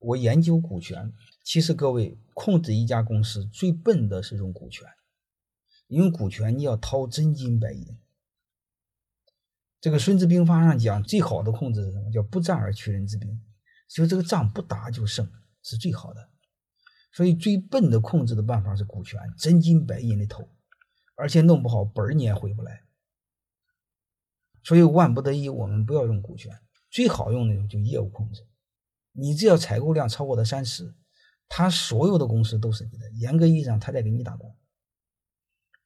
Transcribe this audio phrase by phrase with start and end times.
[0.00, 1.12] 我研究股权，
[1.44, 4.88] 其实各位控制一家公司最笨的是用股权，
[5.88, 7.98] 用股权你要掏真金白银。
[9.80, 12.10] 这个《孙子兵法》上讲，最好的控制是什么？
[12.10, 13.40] 叫不战而屈人之兵，
[13.88, 15.30] 就这个仗不打就胜，
[15.62, 16.28] 是最好的。
[17.12, 20.48] 所以最笨的控制的办法是股权，真金白银的投，
[21.14, 22.82] 而且弄不好本儿你也回不来。
[24.62, 26.58] 所以万不得已，我们不要用股权，
[26.90, 28.46] 最好用的就业务控制。
[29.20, 30.94] 你只要采购量超过了三十，
[31.48, 34.56] 他所有的公司都是你的，严格意义上他在给你打工。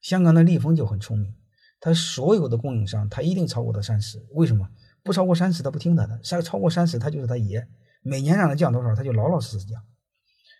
[0.01, 1.35] 香港的利丰就很聪明，
[1.79, 4.69] 他所有的供应商他一定超过了三十，为什么？
[5.03, 7.67] 不超过三十他不听他的，超超过三十他就是他爷，
[8.01, 9.83] 每年让他降多少他就老老实实降。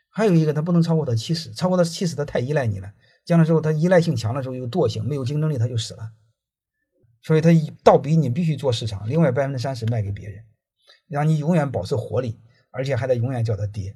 [0.10, 6.12] 还有一个他不能超过他七十，超过他七十他太依赖你了，降了之后他依赖性强了之后有惰性，没有竞争力他就死了。
[7.22, 7.50] 所以他
[7.84, 10.44] 倒逼你必须做市场，另外百分之三十卖给别人，
[11.08, 12.40] 让你永远保持活力。
[12.76, 13.96] 而且还得永远叫它爹，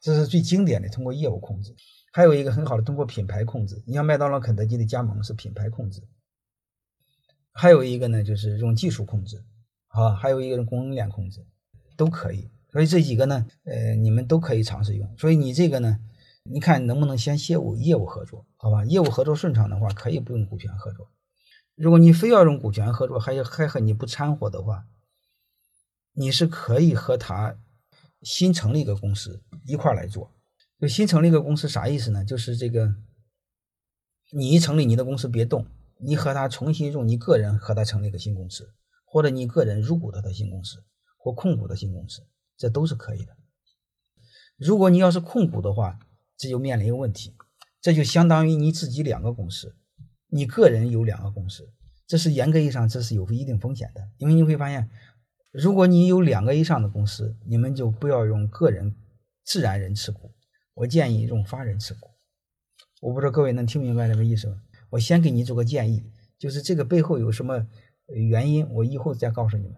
[0.00, 1.74] 这是最经典的通过业务控制。
[2.12, 6.02] 还有一个很好的通过品牌控制，你像麦当劳、肯德基的加盟是品牌控制。
[7.52, 9.44] 还有一个呢，就是用技术控制，
[9.88, 11.46] 啊，还有一个是供应链控制，
[11.96, 12.50] 都可以。
[12.72, 15.16] 所以这几个呢，呃，你们都可以尝试用。
[15.16, 16.00] 所以你这个呢，
[16.42, 18.84] 你看能不能先业务业务合作，好吧？
[18.84, 21.08] 业务合作顺畅的话，可以不用股权合作。
[21.76, 24.86] 如果你非要用股权合作，还还和你不掺和的话，
[26.14, 27.56] 你是可以和他。
[28.22, 30.34] 新成立一个公司一块来做，
[30.80, 32.24] 就新成立一个公司啥意思呢？
[32.24, 32.96] 就是这个，
[34.32, 35.66] 你一成立你的公司别动，
[36.00, 38.74] 你和他重新用你个人和他成立一个新公司，
[39.04, 40.82] 或者你个人入股他的新公司
[41.16, 43.36] 或控股的新公司，这都是可以的。
[44.56, 46.00] 如果你要是控股的话，
[46.36, 47.36] 这就面临一个问题，
[47.80, 49.76] 这就相当于你自己两个公司，
[50.26, 51.70] 你个人有两个公司，
[52.06, 54.90] 这是严格意义上这是有一定风险的，因为你会发现。
[55.50, 58.94] 如果你有两个以上的公司，你们就不要用个人
[59.44, 60.32] 自然人持股，
[60.74, 62.10] 我建议用法人持股。
[63.00, 64.60] 我不知道各位能听明白这个意思吗？
[64.90, 66.04] 我先给你做个建议，
[66.38, 67.66] 就是这个背后有什么
[68.06, 69.76] 原因，我以后再告诉你们。